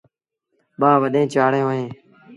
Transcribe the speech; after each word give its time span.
ٻآ 0.79 0.91
وڏيݩ 1.01 1.29
چآڙيٚن 1.33 1.65
اوهيݩ۔ 1.65 1.89